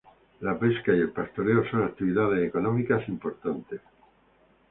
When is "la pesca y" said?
0.39-0.99